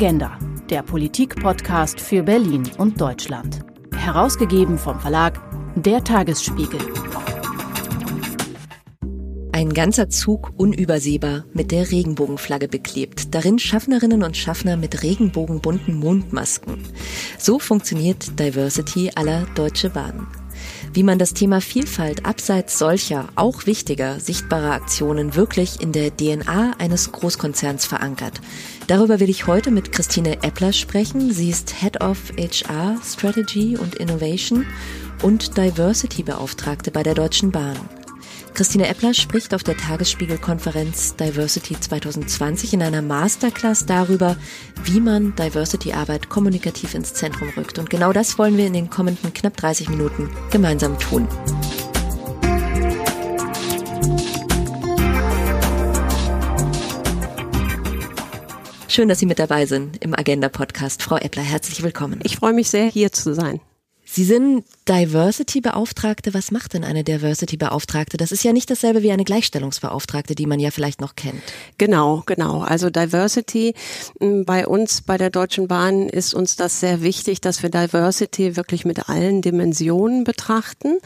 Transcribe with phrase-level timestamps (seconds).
[0.00, 0.38] Agenda,
[0.70, 3.64] der Politik-Podcast für Berlin und Deutschland.
[3.96, 5.40] Herausgegeben vom Verlag
[5.74, 6.78] Der Tagesspiegel.
[9.50, 13.34] Ein ganzer Zug unübersehbar mit der Regenbogenflagge beklebt.
[13.34, 16.78] Darin Schaffnerinnen und Schaffner mit regenbogenbunten Mondmasken.
[17.36, 20.28] So funktioniert Diversity aller Deutsche Bahn
[20.92, 26.72] wie man das Thema Vielfalt abseits solcher, auch wichtiger, sichtbarer Aktionen wirklich in der DNA
[26.78, 28.40] eines Großkonzerns verankert.
[28.86, 31.32] Darüber will ich heute mit Christine Eppler sprechen.
[31.32, 34.66] Sie ist Head of HR Strategy und Innovation
[35.22, 37.76] und Diversity Beauftragte bei der Deutschen Bahn.
[38.58, 44.36] Christine Eppler spricht auf der Tagesspiegel-Konferenz Diversity 2020 in einer Masterclass darüber,
[44.82, 47.78] wie man Diversity-Arbeit kommunikativ ins Zentrum rückt.
[47.78, 51.28] Und genau das wollen wir in den kommenden knapp 30 Minuten gemeinsam tun.
[58.88, 61.04] Schön, dass Sie mit dabei sind im Agenda-Podcast.
[61.04, 62.18] Frau Eppler, herzlich willkommen.
[62.24, 63.60] Ich freue mich sehr, hier zu sein.
[64.10, 66.32] Sie sind Diversity-Beauftragte.
[66.32, 68.16] Was macht denn eine Diversity-Beauftragte?
[68.16, 71.42] Das ist ja nicht dasselbe wie eine Gleichstellungsbeauftragte, die man ja vielleicht noch kennt.
[71.76, 72.62] Genau, genau.
[72.62, 73.74] Also Diversity
[74.18, 78.86] bei uns, bei der Deutschen Bahn ist uns das sehr wichtig, dass wir Diversity wirklich
[78.86, 80.98] mit allen Dimensionen betrachten.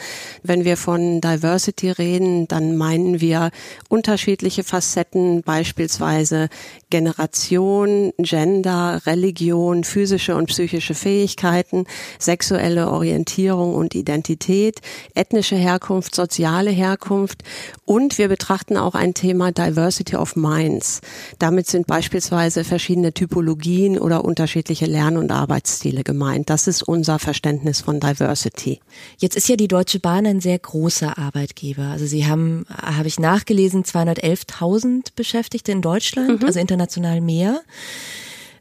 [0.45, 3.51] Wenn wir von Diversity reden, dann meinen wir
[3.89, 6.49] unterschiedliche Facetten, beispielsweise
[6.89, 11.87] Generation, Gender, Religion, physische und psychische Fähigkeiten,
[12.21, 14.81] sexuelle Orientierung und Identität,
[15.15, 17.43] ethnische Herkunft, soziale Herkunft
[17.85, 21.01] und wir betrachten auch ein Thema Diversity of Minds.
[21.39, 26.51] Damit sind beispielsweise verschiedene Typologien oder unterschiedliche Lern- und Arbeitsstile gemeint.
[26.51, 28.81] Das ist unser Verständnis von Diversity.
[29.19, 31.85] Jetzt ist ja die Deutsche Bahn ein sehr großer Arbeitgeber.
[31.85, 36.47] Also Sie haben, habe ich nachgelesen, 211.000 Beschäftigte in Deutschland, mhm.
[36.47, 37.61] also international mehr.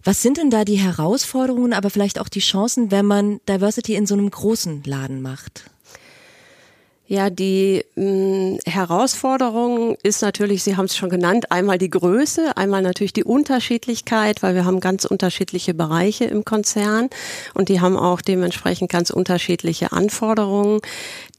[0.03, 4.06] Was sind denn da die Herausforderungen, aber vielleicht auch die Chancen, wenn man Diversity in
[4.06, 5.66] so einem großen Laden macht?
[7.12, 12.56] Ja, die mh, hm, Herausforderung ist natürlich, Sie haben es schon genannt, einmal die Größe,
[12.56, 17.09] einmal natürlich die Unterschiedlichkeit, weil wir haben ganz unterschiedliche Bereiche im Konzern
[17.53, 20.79] und die haben auch dementsprechend ganz unterschiedliche Anforderungen.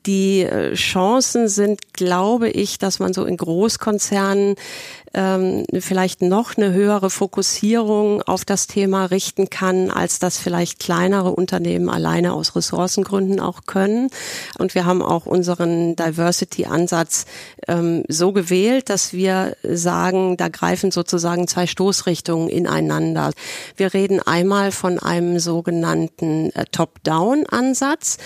[0.06, 4.56] Die äh, Chancen sind, glaube ich, dass man so in Großkonzernen
[5.14, 11.30] ähm, vielleicht noch eine höhere Fokussierung auf das Thema richten kann, als das vielleicht kleinere
[11.32, 14.08] Unternehmen alleine aus Ressourcengründen auch können.
[14.58, 17.26] Und wir haben auch unseren Diversity-Ansatz
[17.68, 23.32] ähm, so gewählt, dass wir sagen, da greifen sozusagen zwei Stoßrichtungen ineinander.
[23.76, 28.16] Wir reden einmal von einem sogenannten äh, Top-Down-Ansatz.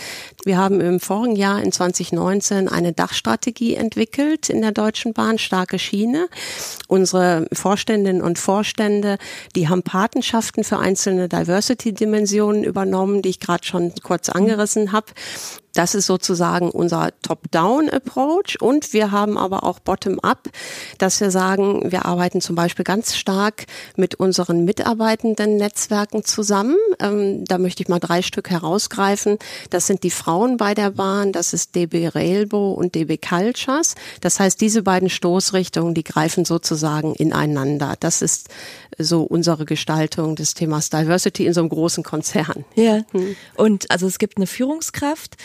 [0.44, 5.78] Wir haben im vorigen Jahr in 2019 eine Dachstrategie entwickelt in der Deutschen Bahn, starke
[5.78, 6.28] Schiene.
[6.88, 9.18] Unsere Vorständinnen und Vorstände,
[9.54, 15.06] die haben Patenschaften für einzelne Diversity-Dimensionen übernommen, die ich gerade schon kurz angerissen habe.
[15.76, 18.60] Das ist sozusagen unser Top-Down-Approach.
[18.60, 20.48] Und wir haben aber auch Bottom-up,
[20.96, 26.76] dass wir sagen, wir arbeiten zum Beispiel ganz stark mit unseren mitarbeitenden Netzwerken zusammen.
[26.98, 29.38] Ähm, da möchte ich mal drei Stück herausgreifen.
[29.68, 33.96] Das sind die Frauen bei der Bahn, das ist DB Railbo und DB Cultures.
[34.22, 37.96] Das heißt, diese beiden Stoßrichtungen, die greifen sozusagen ineinander.
[38.00, 38.48] Das ist
[38.98, 42.64] so unsere Gestaltung des Themas Diversity in so einem großen Konzern.
[42.74, 43.02] Ja.
[43.12, 43.36] Hm.
[43.56, 45.36] Und also es gibt eine Führungskraft,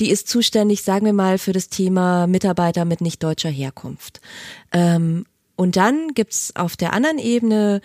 [0.00, 4.20] die ist zuständig, sagen wir mal, für das Thema Mitarbeiter mit nicht deutscher Herkunft.
[4.72, 5.24] Ähm,
[5.56, 7.80] und dann gibt's auf der anderen Ebene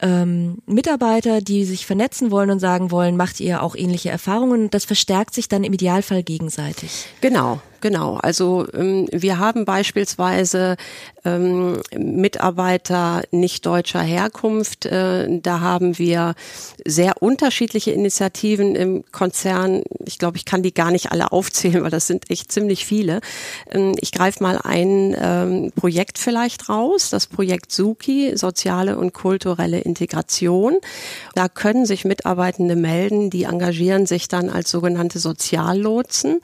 [0.00, 4.70] ähm, Mitarbeiter, die sich vernetzen wollen und sagen wollen, macht ihr auch ähnliche Erfahrungen.
[4.70, 7.06] Das verstärkt sich dann im Idealfall gegenseitig.
[7.20, 10.78] Genau, Genau, also ähm, wir haben beispielsweise
[11.26, 14.86] ähm, Mitarbeiter nicht deutscher Herkunft.
[14.86, 16.34] Äh, da haben wir
[16.86, 19.82] sehr unterschiedliche Initiativen im Konzern.
[20.06, 23.20] Ich glaube, ich kann die gar nicht alle aufzählen, weil das sind echt ziemlich viele.
[23.70, 29.80] Ähm, ich greife mal ein ähm, Projekt vielleicht raus, das Projekt Suki, soziale und kulturelle
[29.80, 30.78] Integration.
[31.34, 36.40] Da können sich Mitarbeitende melden, die engagieren sich dann als sogenannte Soziallotsen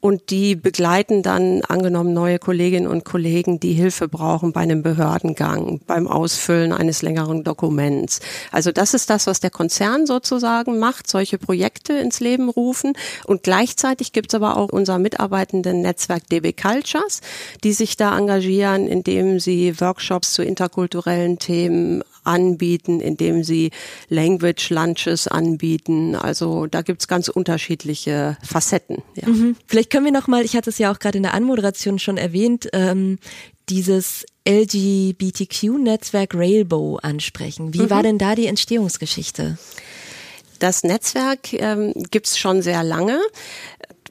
[0.00, 4.82] und die begleiten begleiten dann angenommen neue Kolleginnen und Kollegen, die Hilfe brauchen bei einem
[4.82, 8.20] Behördengang, beim Ausfüllen eines längeren Dokuments.
[8.52, 12.92] Also das ist das, was der Konzern sozusagen macht, solche Projekte ins Leben rufen.
[13.24, 17.22] Und gleichzeitig gibt es aber auch unser mitarbeitenden Netzwerk DB Cultures,
[17.64, 23.70] die sich da engagieren, indem sie Workshops zu interkulturellen Themen anbieten, indem sie
[24.08, 26.14] Language Lunches anbieten.
[26.14, 29.02] Also da gibt's ganz unterschiedliche Facetten.
[29.14, 29.28] Ja.
[29.28, 29.56] Mhm.
[29.66, 32.16] Vielleicht können wir noch mal, ich hatte es ja auch gerade in der Anmoderation schon
[32.16, 33.18] erwähnt, ähm,
[33.68, 37.72] dieses LGBTQ-Netzwerk Railbow ansprechen.
[37.72, 37.90] Wie mhm.
[37.90, 39.58] war denn da die Entstehungsgeschichte?
[40.58, 43.20] Das Netzwerk ähm, gibt es schon sehr lange.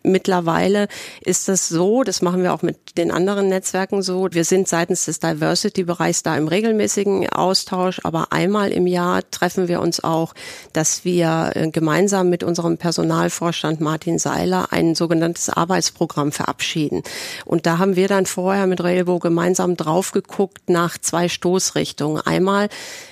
[0.04, 0.88] Mittlerweile
[1.22, 4.28] ist das so, das machen wir auch mit den anderen Netzwerken so.
[4.32, 9.80] Wir sind seitens des Diversity-Bereichs da im regelmäßigen Austausch, aber einmal im Jahr treffen wir
[9.82, 10.34] uns auch,
[10.74, 17.04] dass wir äh, gemeinsam mit unserem Personalvorstand Martin Seiler ein sogenanntes Arbeitsprogramm verabschieden.
[17.46, 22.22] Und da haben wir dann vorher mit Railbow gemeinsam drauf geguckt nach zwei Stoßrichtungen.
[22.26, 22.68] Einmal,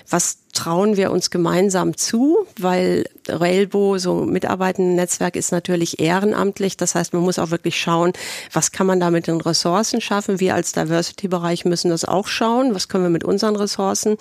[0.09, 6.77] was trauen wir uns gemeinsam zu, weil Railbo, so mitarbeitende Netzwerk, ist natürlich ehrenamtlich.
[6.77, 8.13] Das heißt, man muss auch wirklich schauen,
[8.51, 10.39] was kann man da mit den Ressourcen schaffen.
[10.39, 12.73] Wir als Diversity-Bereich müssen das auch schauen.
[12.73, 14.17] Was können wir mit unseren Ressourcen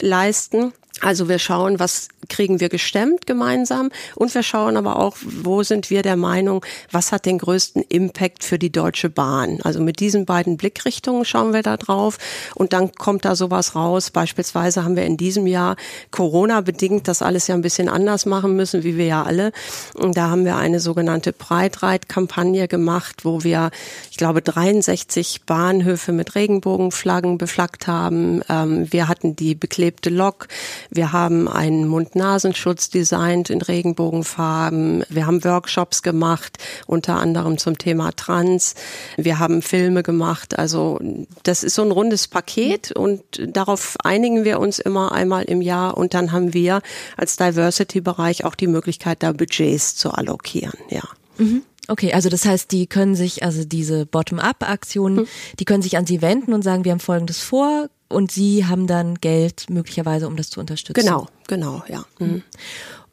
[0.00, 0.72] leisten?
[1.02, 5.90] Also wir schauen, was kriegen wir gestemmt gemeinsam und wir schauen aber auch, wo sind
[5.90, 9.58] wir der Meinung, was hat den größten Impact für die Deutsche Bahn.
[9.64, 12.18] Also mit diesen beiden Blickrichtungen schauen wir da drauf
[12.54, 14.10] und dann kommt da sowas raus.
[14.10, 15.74] Beispielsweise haben wir in diesem Jahr
[16.12, 19.50] Corona bedingt das alles ja ein bisschen anders machen müssen, wie wir ja alle.
[19.94, 23.72] Und da haben wir eine sogenannte Breitreit-Kampagne gemacht, wo wir,
[24.10, 28.42] ich glaube, 63 Bahnhöfe mit Regenbogenflaggen beflaggt haben.
[28.48, 30.46] Ähm, wir hatten die beklebte Lok.
[30.94, 35.04] Wir haben einen Mund-Nasenschutz designt in Regenbogenfarben.
[35.08, 38.74] Wir haben Workshops gemacht, unter anderem zum Thema Trans.
[39.16, 40.58] Wir haben Filme gemacht.
[40.58, 41.00] Also
[41.44, 45.96] das ist so ein rundes Paket und darauf einigen wir uns immer einmal im Jahr
[45.96, 46.82] und dann haben wir
[47.16, 50.74] als Diversity-Bereich auch die Möglichkeit, da Budgets zu allokieren.
[50.90, 51.02] Ja.
[51.38, 51.62] Mhm.
[51.88, 55.26] Okay, also das heißt, die können sich, also diese Bottom-up-Aktionen, hm.
[55.58, 58.86] die können sich an Sie wenden und sagen, wir haben Folgendes vor, und Sie haben
[58.86, 61.00] dann Geld möglicherweise, um das zu unterstützen.
[61.00, 62.04] Genau, genau, ja.
[62.18, 62.42] Mhm.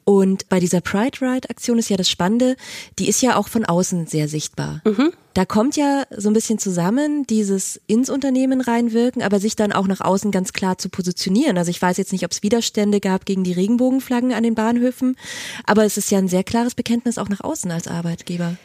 [0.10, 2.56] Und bei dieser Pride Ride Aktion ist ja das Spannende,
[2.98, 4.82] die ist ja auch von außen sehr sichtbar.
[4.84, 5.12] Mhm.
[5.36, 9.86] Da kommt ja so ein bisschen zusammen, dieses ins Unternehmen reinwirken, aber sich dann auch
[9.86, 11.60] nach außen ganz klar zu positionieren.
[11.60, 15.16] Also ich weiß jetzt nicht, ob es Widerstände gab gegen die Regenbogenflaggen an den Bahnhöfen,
[15.68, 18.58] aber es ist ja ein sehr klares Bekenntnis auch nach außen als Arbeitgeber.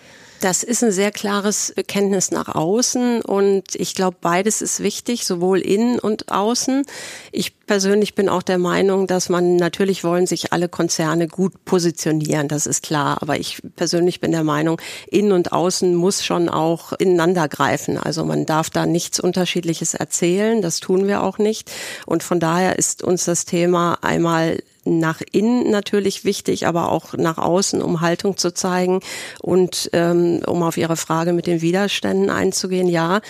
[0.44, 5.58] Das ist ein sehr klares Bekenntnis nach außen und ich glaube, beides ist wichtig, sowohl
[5.60, 6.84] innen und außen.
[7.32, 12.48] Ich persönlich bin auch der Meinung, dass man natürlich wollen sich alle Konzerne gut positionieren,
[12.48, 13.22] das ist klar.
[13.22, 14.78] Aber ich persönlich bin der Meinung,
[15.10, 17.96] innen und außen muss schon auch ineinander greifen.
[17.96, 21.70] Also man darf da nichts Unterschiedliches erzählen, das tun wir auch nicht.
[22.04, 27.38] Und von daher ist uns das Thema einmal nach innen natürlich wichtig, aber auch nach
[27.38, 29.00] außen, um Haltung zu zeigen
[29.40, 32.88] und ähm, um auf Ihre Frage mit den Widerständen einzugehen.
[32.88, 33.20] Ja,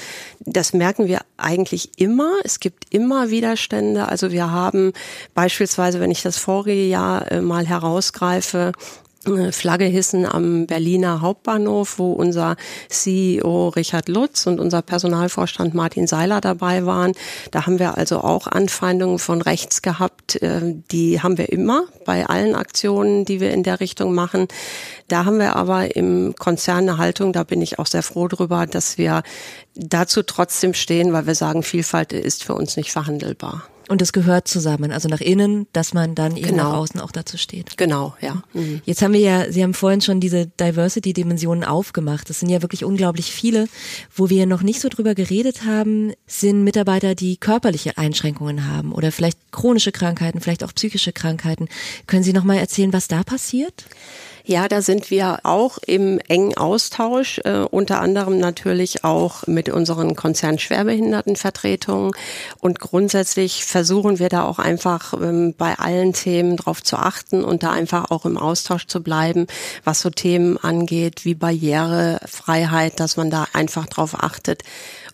[0.41, 2.33] das merken wir eigentlich immer.
[2.45, 4.09] Es gibt immer Widerstände.
[4.09, 4.93] Also wir haben
[5.35, 8.73] beispielsweise, wenn ich das vorige Jahr äh, mal herausgreife,
[9.53, 12.57] Flagge hissen am Berliner Hauptbahnhof, wo unser
[12.89, 17.13] CEO Richard Lutz und unser Personalvorstand Martin Seiler dabei waren.
[17.51, 20.41] Da haben wir also auch Anfeindungen von rechts gehabt.
[20.43, 24.49] Äh, die haben wir immer bei allen Aktionen, die wir in der Richtung machen.
[25.09, 28.67] Da haben wir aber im Konzern eine Haltung, da bin ich auch sehr froh drüber,
[28.67, 29.23] dass wir
[29.75, 33.65] dazu trotzdem stehen, weil wir sagen, Vielfalt ist für uns nicht verhandelbar.
[33.89, 36.71] Und es gehört zusammen, also nach innen, dass man dann eben genau.
[36.71, 37.77] nach außen auch dazu steht.
[37.77, 38.43] Genau, ja.
[38.55, 38.81] Mhm.
[38.85, 42.31] Jetzt haben wir ja, Sie haben vorhin schon diese Diversity-Dimensionen aufgemacht.
[42.31, 43.69] Das sind ja wirklich unglaublich viele.
[44.15, 49.13] Wo wir noch nicht so drüber geredet haben, sind Mitarbeiter, die körperliche Einschränkungen haben oder
[49.13, 51.69] vielleicht chronische Krankheiten, vielleicht auch psychische Krankheiten.
[52.07, 53.85] Können Sie noch mal erzählen, was da passiert?
[54.47, 60.15] Ja, da sind wir auch im engen Austausch, äh, unter anderem natürlich auch mit unseren
[60.17, 62.13] Konzernschwerbehindertenvertretungen.
[62.61, 67.63] Und grundsätzlich versuchen wir da auch einfach ähm, bei allen Themen drauf zu achten und
[67.63, 69.47] da einfach auch im Austausch zu bleiben,
[69.83, 74.63] was so Themen angeht wie Barrierefreiheit, dass man da einfach drauf achtet.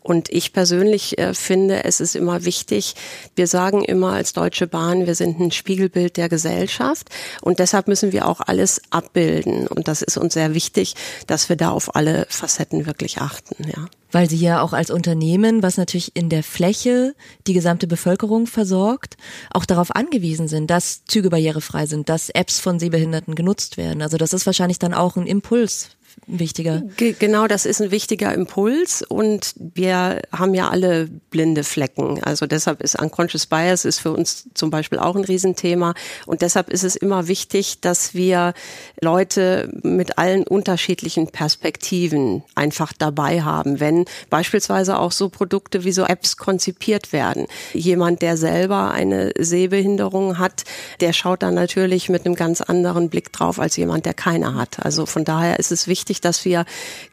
[0.03, 2.95] Und ich persönlich äh, finde, es ist immer wichtig,
[3.37, 7.11] wir sagen immer als Deutsche Bahn, wir sind ein Spiegelbild der Gesellschaft
[7.43, 9.67] und deshalb müssen wir auch alles abbilden.
[9.67, 10.95] Und das ist uns sehr wichtig,
[11.27, 13.89] dass wir da auf alle Facetten wirklich achten, ja.
[14.13, 17.15] Weil Sie ja auch als Unternehmen, was natürlich in der Fläche
[17.47, 19.17] die gesamte Bevölkerung versorgt,
[19.53, 24.03] auch darauf angewiesen sind, dass Züge barrierefrei sind, dass Apps von Sehbehinderten genutzt werden.
[24.03, 25.91] Also das ist wahrscheinlich dann auch ein Impuls
[26.27, 26.83] wichtiger.
[26.97, 32.23] genau, das ist ein wichtiger Impuls und wir haben ja alle blinde Flecken.
[32.23, 35.95] Also deshalb ist Unconscious Bias ist für uns zum Beispiel auch ein Riesenthema
[36.27, 38.55] und deshalb ist es immer wichtig, dass wir
[39.01, 46.05] Leute mit allen unterschiedlichen Perspektiven einfach dabei haben, wenn beispielsweise auch so Produkte wie so
[46.05, 47.47] Apps konzipiert werden.
[47.73, 50.65] Jemand, der selber eine Sehbehinderung hat,
[51.01, 54.85] der schaut dann natürlich mit einem ganz anderen Blick drauf als jemand, der keine hat.
[54.85, 56.65] Also von daher ist es wichtig, wichtig, dass wir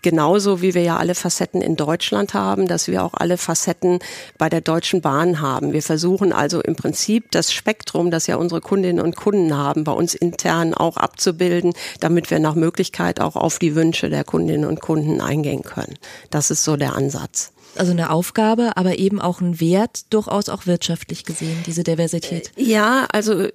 [0.02, 4.00] genauso wie wir ja alle Facetten in Deutschland haben, dass wir auch alle Facetten
[4.38, 5.72] bei der Deutschen Bahn haben.
[5.72, 9.92] Wir versuchen also im Prinzip das Spektrum, das ja unsere Kundinnen und Kunden haben, bei
[9.92, 14.82] uns intern auch abzubilden, damit wir nach Möglichkeit auch auf die Wünsche der Kundinnen und
[14.82, 15.96] Kunden eingehen können.
[16.32, 20.66] Das ist so der Ansatz also eine Aufgabe, aber eben auch ein Wert, durchaus auch
[20.66, 22.52] wirtschaftlich gesehen, diese Diversität.
[22.56, 23.48] Ja, also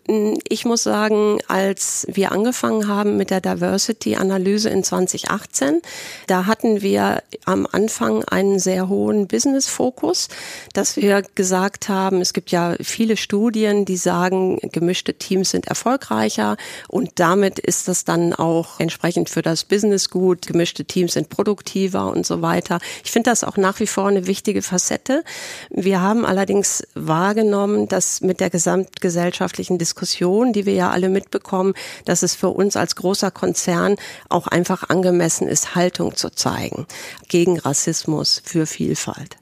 [0.49, 5.81] ich muss sagen, als wir angefangen haben mit der Diversity-Analyse in 2018,
[6.27, 10.29] da hatten wir am Anfang einen sehr hohen Business-Fokus,
[10.73, 16.57] dass wir gesagt haben, es gibt ja viele Studien, die sagen, gemischte Teams sind erfolgreicher
[16.89, 22.11] und damit ist das dann auch entsprechend für das Business gut, gemischte Teams sind produktiver
[22.11, 22.79] und so weiter.
[23.05, 25.25] Ich finde das auch nach wie vor eine wichtige Facette.
[25.71, 32.23] Wir haben allerdings wahrgenommen, dass mit der gesamtgesellschaftlichen Diskussion, die wir ja alle mitbekommen, dass
[32.23, 33.97] es für uns als großer Konzern
[34.29, 36.87] auch einfach angemessen ist, Haltung zu zeigen
[37.29, 39.37] gegen Rassismus, für Vielfalt.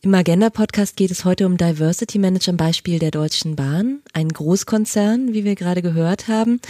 [0.00, 5.34] Im Agenda-Podcast geht es heute um Diversity Manager am Beispiel der Deutschen Bahn, ein Großkonzern,
[5.34, 6.60] wie wir gerade gehört haben,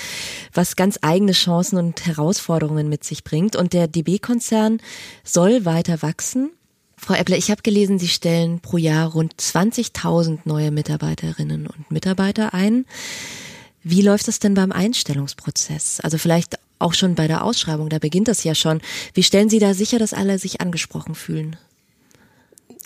[0.55, 3.55] was ganz eigene Chancen und Herausforderungen mit sich bringt.
[3.55, 4.81] Und der DB-Konzern
[5.25, 6.53] soll weiter wachsen.
[7.09, 12.53] Frau Eppler, ich habe gelesen, Sie stellen pro Jahr rund 20.000 neue Mitarbeiterinnen und Mitarbeiter
[12.53, 12.85] ein.
[13.83, 16.01] Wie läuft das denn beim Einstellungsprozess?
[16.01, 18.83] Also vielleicht auch schon bei der Ausschreibung, da beginnt das ja schon.
[19.15, 21.57] Wie stellen Sie da sicher, dass alle sich angesprochen fühlen?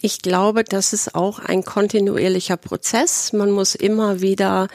[0.03, 3.33] Ich glaube, das ist auch ein kontinuierlicher Prozess.
[3.33, 4.69] Man muss immer wieder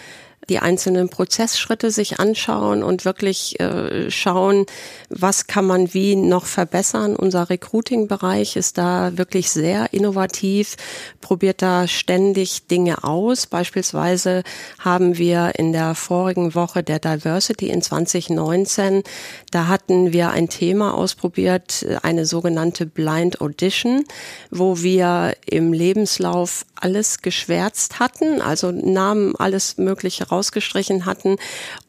[0.50, 4.66] die einzelnen Prozessschritte sich anschauen und wirklich äh, schauen,
[5.10, 7.16] was kann man wie noch verbessern.
[7.16, 10.76] Unser Recruiting-Bereich ist da wirklich sehr innovativ,
[11.22, 13.48] probiert da ständig Dinge aus.
[13.48, 14.44] Beispielsweise
[14.80, 19.04] haben wir in der vorigen Woche der Diversity in 2019,
[19.52, 24.06] da hatten wir ein Thema ausprobiert, eine sogenannte Blind Audition,
[24.52, 31.38] wo wir im Lebenslauf alles geschwärzt hatten, also Namen, alles Mögliche rausgestrichen hatten.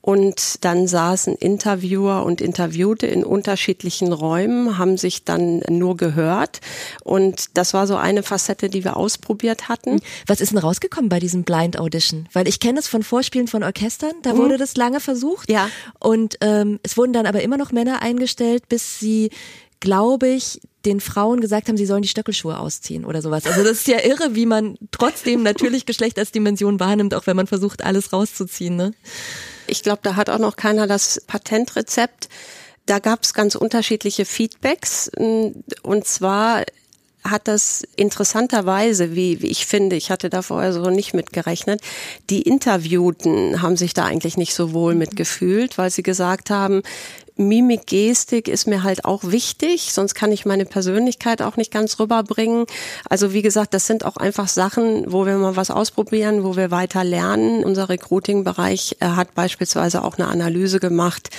[0.00, 6.60] Und dann saßen Interviewer und Interviewte in unterschiedlichen Räumen, haben sich dann nur gehört.
[7.04, 10.00] Und das war so eine Facette, die wir ausprobiert hatten.
[10.26, 12.26] Was ist denn rausgekommen bei diesem Blind Audition?
[12.32, 14.38] Weil ich kenne es von Vorspielen von Orchestern, da mhm.
[14.38, 15.50] wurde das lange versucht.
[15.50, 15.68] Ja.
[15.98, 19.30] Und ähm, es wurden dann aber immer noch Männer eingestellt, bis sie
[19.80, 23.46] glaube ich, den Frauen gesagt haben, sie sollen die Stöckelschuhe ausziehen oder sowas.
[23.46, 27.36] Also das ist ja irre, wie man trotzdem natürlich Geschlecht als Dimension wahrnimmt, auch wenn
[27.36, 28.76] man versucht, alles rauszuziehen.
[28.76, 28.92] Ne?
[29.66, 32.28] Ich glaube, da hat auch noch keiner das Patentrezept.
[32.86, 35.10] Da gab es ganz unterschiedliche Feedbacks.
[35.82, 36.64] Und zwar
[37.24, 41.80] hat das interessanterweise, wie, wie ich finde, ich hatte da vorher so nicht mitgerechnet,
[42.30, 46.82] die Interviewten haben sich da eigentlich nicht so wohl mitgefühlt, weil sie gesagt haben,
[47.38, 51.98] Mimik, Gestik ist mir halt auch wichtig, sonst kann ich meine Persönlichkeit auch nicht ganz
[52.00, 52.66] rüberbringen.
[53.08, 56.70] Also wie gesagt, das sind auch einfach Sachen, wo wir mal was ausprobieren, wo wir
[56.70, 57.62] weiter lernen.
[57.62, 61.30] Unser Recruiting-Bereich hat beispielsweise auch eine Analyse gemacht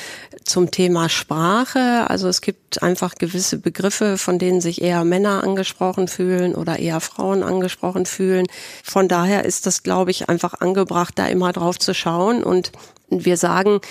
[0.45, 2.09] zum Thema Sprache.
[2.09, 7.01] Also es gibt einfach gewisse Begriffe, von denen sich eher Männer angesprochen fühlen oder eher
[7.01, 8.47] Frauen angesprochen fühlen.
[8.83, 12.71] Von daher ist das, glaube ich, einfach angebracht, da immer drauf zu schauen und
[13.09, 13.81] wir sagen,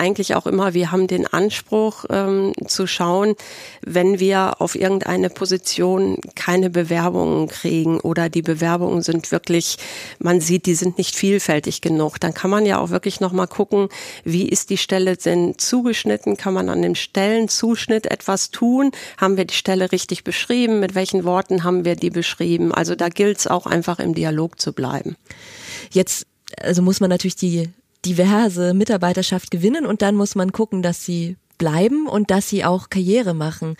[0.00, 3.34] eigentlich auch immer, wir haben den Anspruch ähm, zu schauen,
[3.82, 9.76] wenn wir auf irgendeine Position keine Bewerbungen kriegen oder die Bewerbungen sind wirklich,
[10.18, 13.88] man sieht, die sind nicht vielfältig genug, dann kann man ja auch wirklich nochmal gucken,
[14.24, 19.44] wie ist die Stelle denn zugeschnitten, kann man an dem Stellenzuschnitt etwas tun, haben wir
[19.44, 23.46] die Stelle richtig beschrieben, mit welchen Worten haben wir die beschrieben, also da gilt es
[23.46, 25.16] auch einfach im Dialog zu bleiben.
[25.90, 26.26] Jetzt
[26.58, 27.70] also muss man natürlich die
[28.04, 32.88] diverse Mitarbeiterschaft gewinnen und dann muss man gucken, dass sie bleiben und dass sie auch
[32.88, 33.76] Karriere machen.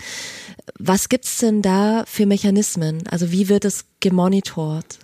[0.78, 3.06] Was gibt's denn da für Mechanismen?
[3.08, 4.98] Also wie wird es gemonitort?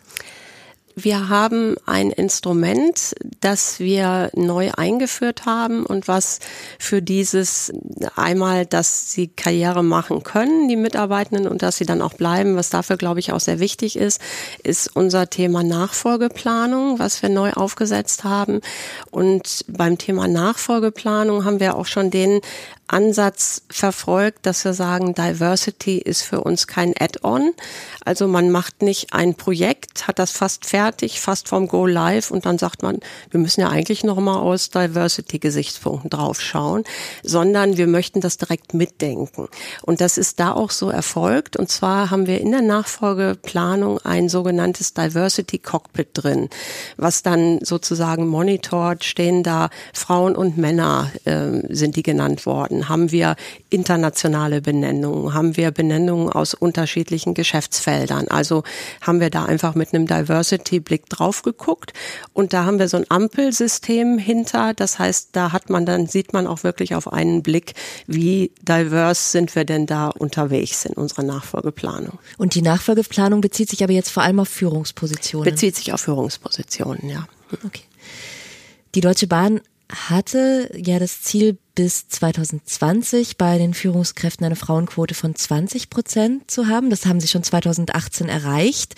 [0.98, 6.40] Wir haben ein Instrument, das wir neu eingeführt haben und was
[6.78, 7.70] für dieses
[8.14, 12.70] einmal, dass sie Karriere machen können, die Mitarbeitenden, und dass sie dann auch bleiben, was
[12.70, 14.22] dafür, glaube ich, auch sehr wichtig ist,
[14.62, 18.62] ist unser Thema Nachfolgeplanung, was wir neu aufgesetzt haben.
[19.10, 22.40] Und beim Thema Nachfolgeplanung haben wir auch schon den
[22.88, 27.52] Ansatz verfolgt, dass wir sagen, Diversity ist für uns kein Add-on.
[28.04, 32.46] Also man macht nicht ein Projekt, hat das fast fertig, fast vom Go Live und
[32.46, 33.00] dann sagt man,
[33.30, 36.84] wir müssen ja eigentlich noch mal aus Diversity-Gesichtspunkten draufschauen,
[37.22, 39.48] sondern wir möchten das direkt mitdenken.
[39.82, 41.56] Und das ist da auch so erfolgt.
[41.56, 46.48] Und zwar haben wir in der Nachfolgeplanung ein sogenanntes Diversity Cockpit drin,
[46.96, 52.88] was dann sozusagen monitort, stehen da Frauen und Männer äh, sind die genannt worden arbeiten?
[52.88, 53.36] Haben wir
[53.70, 55.34] internationale Benennungen?
[55.34, 58.28] Haben wir Benennungen aus unterschiedlichen Geschäftsfeldern?
[58.28, 58.62] Also
[59.00, 61.92] haben wir da einfach mit einem Diversity-Blick drauf geguckt
[62.32, 64.74] und da haben wir so ein Ampelsystem hinter.
[64.74, 67.74] Das heißt, da hat man dann, sieht man auch wirklich auf einen Blick,
[68.06, 72.18] wie diverse sind wir denn da unterwegs in unserer Nachfolgeplanung.
[72.38, 75.50] Und die Nachfolgeplanung bezieht sich aber jetzt vor allem auf Führungspositionen.
[75.50, 77.26] Bezieht sich auf Führungspositionen, ja.
[77.64, 77.82] Okay.
[78.94, 85.34] Die Deutsche Bahn hatte ja das Ziel, bis 2020 bei den Führungskräften eine Frauenquote von
[85.34, 86.88] 20 Prozent zu haben.
[86.88, 88.94] Das haben sie schon 2018 erreicht.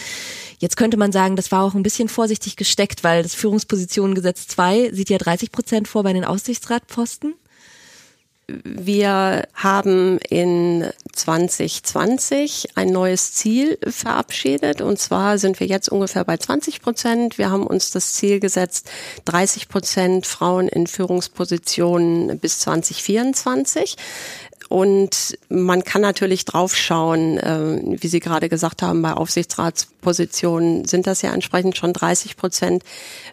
[0.59, 4.92] Jetzt könnte man sagen, das war auch ein bisschen vorsichtig gesteckt, weil das Führungspositionengesetz 2
[4.92, 7.35] sieht ja 30 Prozent vor bei den Aussichtsratposten.
[8.50, 14.81] Wir haben in 2020 ein neues Ziel verabschiedet.
[14.81, 17.37] Und zwar sind wir jetzt ungefähr bei 20 Prozent.
[17.37, 18.90] Wir haben uns das Ziel gesetzt,
[19.26, 23.97] 30 Prozent Frauen in Führungspositionen bis 2024.
[24.69, 31.23] Und man kann natürlich draufschauen, äh, wie Sie gerade gesagt haben, bei Aufsichtsratspositionen sind das
[31.23, 32.83] ja entsprechend schon 30 Prozent.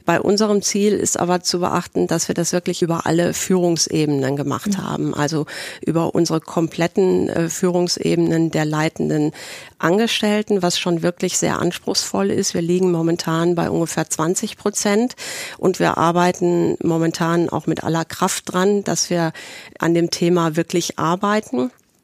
[0.05, 4.77] Bei unserem Ziel ist aber zu beachten, dass wir das wirklich über alle Führungsebenen gemacht
[4.77, 4.83] mhm.
[4.83, 5.13] haben.
[5.13, 5.45] Also
[5.85, 9.33] über unsere kompletten äh, Führungsebenen der leitenden
[9.77, 12.53] Angestellten, was schon wirklich sehr anspruchsvoll ist.
[12.53, 15.15] Wir liegen momentan bei ungefähr 20 Prozent
[15.57, 19.33] und wir arbeiten momentan auch mit aller Kraft dran, dass wir
[19.79, 21.24] an dem Thema wirklich arbeiten.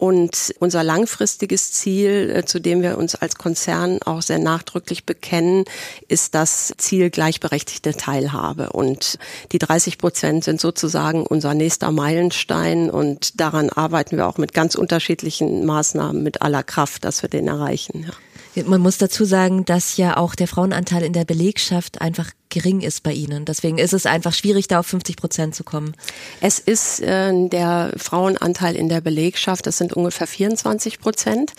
[0.02, 5.66] Und unser langfristiges Ziel, äh, zu dem wir uns als Konzern auch sehr nachdrücklich bekennen,
[6.08, 8.72] ist das Ziel gleichberechtigte Teilhabe.
[8.72, 9.20] Und
[9.52, 12.90] die 30 Prozent sind sozusagen unser nächster Meilenstein.
[12.90, 17.48] Und daran arbeiten wir auch mit ganz unterschiedlichen Maßnahmen mit aller Kraft, dass wir den
[17.48, 18.06] erreichen.
[18.08, 18.31] Ja.
[18.56, 23.02] Man muss dazu sagen, dass ja auch der Frauenanteil in der Belegschaft einfach gering ist
[23.02, 23.46] bei Ihnen.
[23.46, 25.96] Deswegen ist es einfach schwierig, da auf 50 Prozent zu kommen.
[26.42, 31.54] Es ist äh, der Frauenanteil in der Belegschaft, das sind ungefähr 24 Prozent.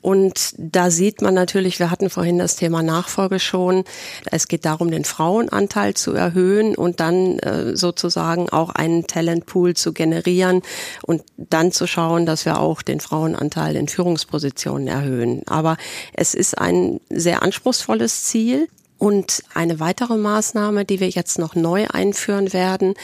[0.00, 3.84] Und da sieht man natürlich, wir hatten vorhin das Thema Nachfolge schon,
[4.30, 9.92] es geht darum, den Frauenanteil zu erhöhen und dann äh, sozusagen auch einen Talentpool zu
[9.92, 10.62] generieren
[11.02, 15.42] und dann zu schauen, dass wir auch den Frauenanteil in Führungspositionen erhöhen.
[15.46, 15.76] Aber
[16.12, 18.68] es ist ein sehr anspruchsvolles Ziel.
[18.98, 22.94] Und eine weitere Maßnahme, die wir jetzt noch neu einführen werden,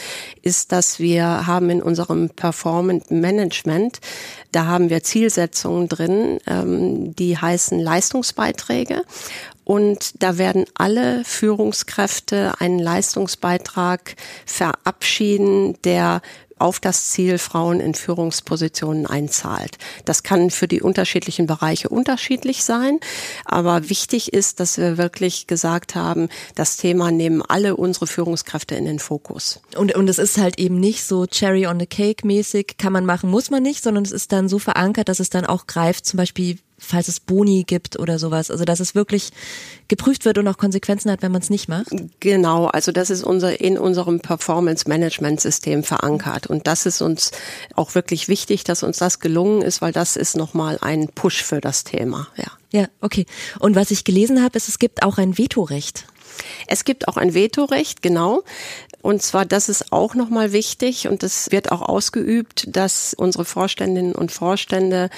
[0.42, 4.00] ist, dass wir haben in unserem Performance Management,
[4.50, 9.02] da haben wir Zielsetzungen drin, ähm, die heißen Leistungsbeiträge.
[9.62, 16.22] Und da werden alle Führungskräfte einen Leistungsbeitrag verabschieden, der
[16.64, 19.76] auf das Ziel Frauen in Führungspositionen einzahlt.
[20.06, 23.00] Das kann für die unterschiedlichen Bereiche unterschiedlich sein,
[23.44, 28.86] aber wichtig ist, dass wir wirklich gesagt haben, das Thema nehmen alle unsere Führungskräfte in
[28.86, 29.60] den Fokus.
[29.76, 33.04] Und, und es ist halt eben nicht so Cherry on the Cake mäßig, kann man
[33.04, 36.06] machen, muss man nicht, sondern es ist dann so verankert, dass es dann auch greift,
[36.06, 38.50] zum Beispiel falls es Boni gibt oder sowas.
[38.50, 39.30] Also dass es wirklich
[39.88, 41.88] geprüft wird und auch Konsequenzen hat, wenn man es nicht macht.
[42.20, 47.30] Genau, also das ist unser in unserem Performance Management System verankert und das ist uns
[47.74, 51.60] auch wirklich wichtig, dass uns das gelungen ist, weil das ist nochmal ein Push für
[51.60, 52.28] das Thema.
[52.36, 52.46] Ja.
[52.72, 53.24] Ja, okay.
[53.60, 56.06] Und was ich gelesen habe, ist, es gibt auch ein Vetorecht.
[56.66, 58.42] Es gibt auch ein Vetorecht, genau.
[59.04, 64.14] Und zwar, das ist auch nochmal wichtig und das wird auch ausgeübt, dass unsere Vorständinnen
[64.14, 65.10] und Vorstände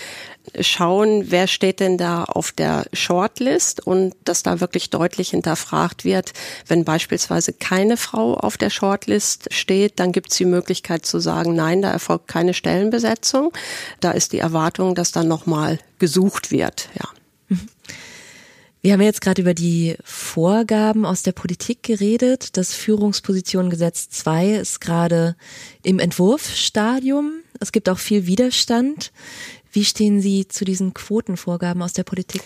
[0.58, 6.32] schauen, wer steht denn da auf der Shortlist und dass da wirklich deutlich hinterfragt wird,
[6.66, 11.54] wenn beispielsweise keine Frau auf der Shortlist steht, dann gibt es die Möglichkeit zu sagen,
[11.54, 13.52] nein, da erfolgt keine Stellenbesetzung.
[14.00, 17.56] Da ist die Erwartung, dass dann nochmal gesucht wird, ja.
[18.86, 22.56] Wir haben jetzt gerade über die Vorgaben aus der Politik geredet.
[22.56, 25.34] Das Führungspositionengesetz 2 ist gerade
[25.82, 27.40] im Entwurfsstadium.
[27.58, 29.10] Es gibt auch viel Widerstand.
[29.72, 32.42] Wie stehen Sie zu diesen Quotenvorgaben aus der Politik?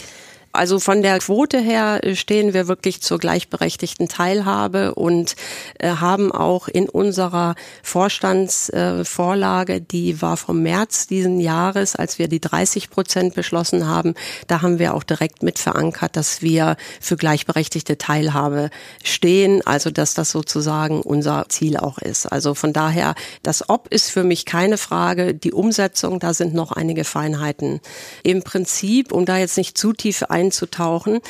[0.53, 5.37] Also von der Quote her äh, stehen wir wirklich zur gleichberechtigten Teilhabe und
[5.79, 12.27] äh, haben auch in unserer Vorstandsvorlage, äh, die war vom März diesen Jahres, als wir
[12.27, 14.15] die 30 Prozent beschlossen haben,
[14.49, 18.71] da haben wir auch direkt mit verankert, dass wir für gleichberechtigte Teilhabe
[19.05, 22.27] stehen, also dass das sozusagen unser Ziel auch ist.
[22.27, 26.73] Also von daher, das Ob ist für mich keine Frage, die Umsetzung, da sind noch
[26.73, 27.81] einige Feinheiten.
[28.25, 31.20] Im Prinzip, um da jetzt nicht zu tief ein einzutauchen,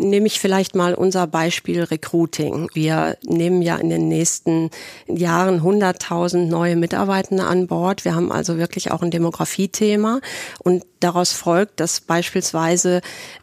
[0.00, 2.68] nehme ich vielleicht mal unser Beispiel Recruiting.
[2.72, 4.70] Wir nehmen ja in den nächsten
[5.06, 8.04] Jahren 100.000 neue Mitarbeitende an Bord.
[8.04, 10.20] Wir haben also wirklich auch ein Demografiethema
[10.58, 13.00] und daraus folgt, dass beispielsweise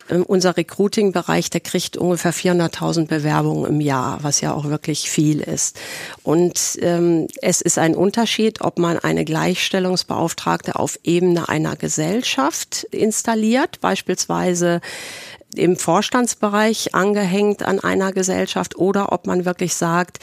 [0.10, 5.42] ähm, unser Recruiting-Bereich, der kriegt ungefähr 400.000 Bewerbungen im Jahr, was ja auch wirklich viel
[5.42, 5.80] ist.
[6.24, 13.82] Und ähm, es ist ein Unterschied, ob man eine Gleichstellungsbeauftragte auf Ebene einer Gesellschaft installiert,
[13.82, 14.82] beispielsweise
[15.56, 20.20] im Vorstandsbereich angehängt an einer Gesellschaft oder ob man wirklich sagt,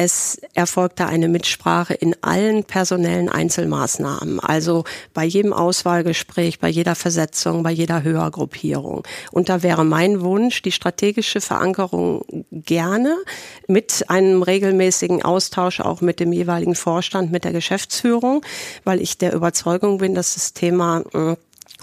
[0.00, 7.64] es erfolgte eine Mitsprache in allen personellen Einzelmaßnahmen, also bei jedem Auswahlgespräch, bei jeder Versetzung,
[7.64, 9.02] bei jeder Höhergruppierung.
[9.32, 13.16] Und da wäre mein Wunsch, die strategische Verankerung gerne
[13.66, 18.42] mit einem regelmäßigen Austausch auch mit dem jeweiligen Vorstand, mit der Geschäftsführung,
[18.84, 21.34] weil ich der Überzeugung bin, dass das Thema äh,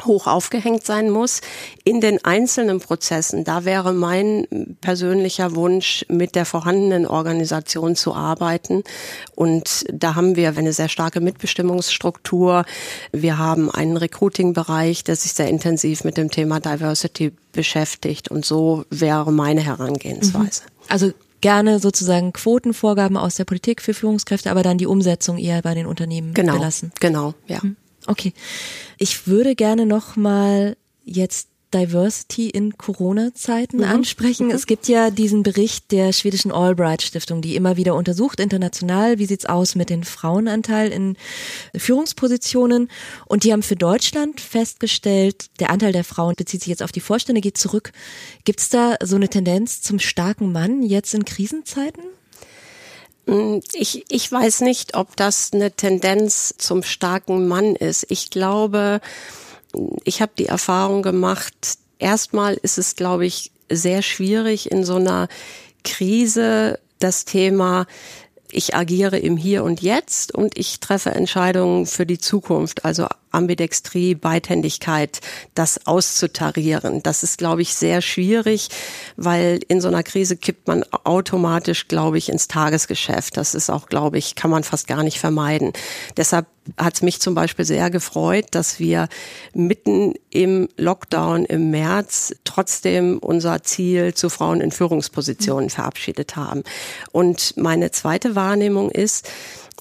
[0.03, 1.41] hoch aufgehängt sein muss.
[1.83, 8.83] In den einzelnen Prozessen, da wäre mein persönlicher Wunsch, mit der vorhandenen Organisation zu arbeiten.
[9.35, 12.65] Und da haben wir eine sehr starke Mitbestimmungsstruktur.
[13.11, 18.29] Wir haben einen Recruiting-Bereich, der sich sehr intensiv mit dem Thema Diversity beschäftigt.
[18.29, 20.63] Und so wäre meine Herangehensweise.
[20.63, 20.85] Mhm.
[20.89, 25.73] Also gerne sozusagen Quotenvorgaben aus der Politik für Führungskräfte, aber dann die Umsetzung eher bei
[25.73, 26.91] den Unternehmen genau, belassen.
[26.99, 27.59] Genau, ja.
[27.61, 27.77] Mhm.
[28.07, 28.33] Okay.
[28.97, 33.83] Ich würde gerne noch mal jetzt Diversity in Corona-Zeiten mhm.
[33.83, 34.47] ansprechen.
[34.47, 34.53] Mhm.
[34.53, 39.25] Es gibt ja diesen Bericht der schwedischen Albright Stiftung, die immer wieder untersucht international, wie
[39.25, 41.17] sieht's aus mit den Frauenanteil in
[41.75, 42.89] Führungspositionen.
[43.25, 47.01] Und die haben für Deutschland festgestellt, der Anteil der Frauen bezieht sich jetzt auf die
[47.01, 47.91] Vorstände, geht zurück.
[48.45, 52.03] Gibt's da so eine Tendenz zum starken Mann jetzt in Krisenzeiten?
[53.25, 58.05] Mm, ich, ich weiß nicht, ob das eine Tendenz zum starken Mann ist.
[58.09, 59.01] Ich glaube,
[60.03, 61.53] ich habe die Erfahrung gemacht,
[61.99, 65.27] erstmal ist es, glaube ich, sehr schwierig in so einer
[65.83, 67.87] Krise das Thema
[68.51, 74.15] ich agiere im Hier und Jetzt und ich treffe Entscheidungen für die Zukunft, also Ambidextrie,
[74.15, 75.19] Beidhändigkeit,
[75.53, 77.03] das auszutarieren.
[77.03, 78.69] Das ist, glaube ich, sehr schwierig,
[79.17, 83.37] weil in so einer Krise kippt man automatisch, glaube ich, ins Tagesgeschäft.
[83.37, 85.73] Das ist auch, glaube ich, kann man fast gar nicht vermeiden.
[86.17, 89.07] Deshalb hat es mich zum Beispiel sehr gefreut, dass wir
[89.53, 96.63] mitten im Lockdown im März trotzdem unser Ziel zu Frauen in Führungspositionen verabschiedet haben.
[97.11, 99.29] Und meine zweite Wahrnehmung ist,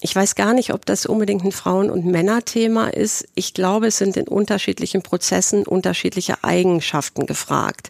[0.01, 3.27] ich weiß gar nicht, ob das unbedingt ein Frauen- und Männerthema ist.
[3.35, 7.89] Ich glaube, es sind in unterschiedlichen Prozessen unterschiedliche Eigenschaften gefragt.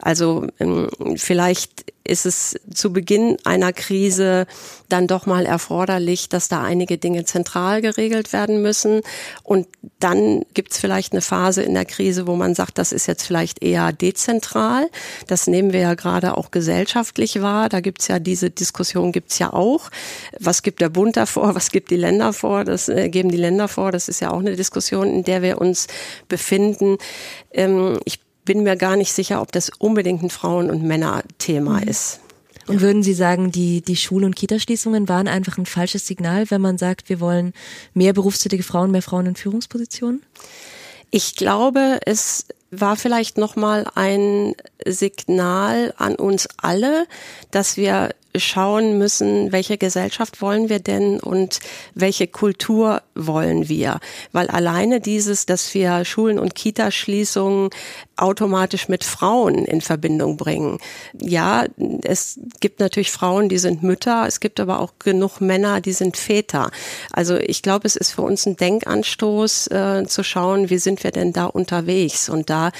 [0.00, 4.46] Also ähm, vielleicht ist es zu Beginn einer Krise
[4.88, 9.00] dann doch mal erforderlich, dass da einige Dinge zentral geregelt werden müssen.
[9.42, 9.66] Und
[9.98, 13.24] dann gibt es vielleicht eine Phase in der Krise, wo man sagt, das ist jetzt
[13.24, 14.88] vielleicht eher dezentral.
[15.26, 17.68] Das nehmen wir ja gerade auch gesellschaftlich wahr.
[17.68, 19.90] Da gibt es ja diese Diskussion gibt es ja auch.
[20.38, 21.54] Was gibt der Bund davor?
[21.54, 22.64] Was gibt die Länder vor?
[22.64, 23.92] Das äh, geben die Länder vor.
[23.92, 25.86] Das ist ja auch eine Diskussion, in der wir uns
[26.28, 26.98] befinden.
[27.52, 31.88] Ähm, ich bin mir gar nicht sicher, ob das unbedingt ein Frauen- und Männerthema mhm.
[31.88, 32.20] ist.
[32.66, 36.60] Und würden Sie sagen, die, die Schul- und Kitaschließungen waren einfach ein falsches Signal, wenn
[36.60, 37.52] man sagt, wir wollen
[37.94, 40.22] mehr berufstätige Frauen, mehr Frauen in Führungspositionen?
[41.10, 44.54] Ich glaube, es war vielleicht nochmal ein
[44.84, 47.06] Signal an uns alle,
[47.52, 51.60] dass wir schauen müssen, welche Gesellschaft wollen wir denn und
[51.94, 54.00] welche Kultur wollen wir.
[54.32, 57.70] Weil alleine dieses, dass wir Schulen und Kitaschließungen
[58.16, 60.78] automatisch mit Frauen in Verbindung bringen.
[61.20, 61.66] Ja,
[62.02, 66.16] es gibt natürlich Frauen, die sind Mütter, es gibt aber auch genug Männer, die sind
[66.16, 66.70] Väter.
[67.12, 71.10] Also ich glaube, es ist für uns ein Denkanstoß äh, zu schauen, wie sind wir
[71.10, 72.28] denn da unterwegs.
[72.28, 72.70] Und da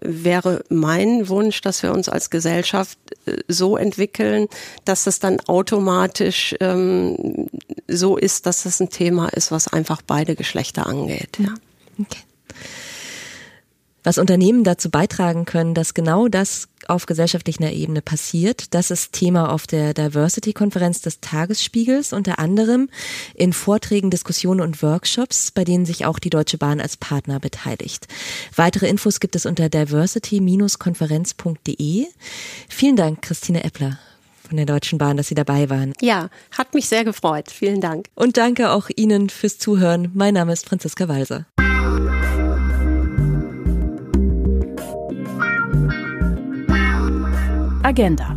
[0.00, 4.48] wäre mein Wunsch, dass wir uns als Gesellschaft äh, so entwickeln,
[4.84, 7.48] dass es dann automatisch ähm,
[7.88, 11.38] so ist, dass es ein Thema ist, was einfach beide Geschlechter angeht.
[11.38, 11.54] Ja.
[11.98, 12.22] Okay
[14.06, 18.72] was Unternehmen dazu beitragen können, dass genau das auf gesellschaftlicher Ebene passiert.
[18.72, 22.88] Das ist Thema auf der Diversity-Konferenz des Tagesspiegels, unter anderem
[23.34, 28.06] in Vorträgen, Diskussionen und Workshops, bei denen sich auch die Deutsche Bahn als Partner beteiligt.
[28.54, 32.06] Weitere Infos gibt es unter diversity-konferenz.de.
[32.68, 33.98] Vielen Dank, Christine Eppler
[34.46, 35.92] von der Deutschen Bahn, dass Sie dabei waren.
[36.00, 37.50] Ja, hat mich sehr gefreut.
[37.50, 38.06] Vielen Dank.
[38.14, 40.10] Und danke auch Ihnen fürs Zuhören.
[40.14, 41.46] Mein Name ist Franziska Walser.
[47.82, 48.36] Agenda,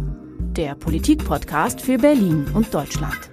[0.56, 3.32] der Politik-Podcast für Berlin und Deutschland.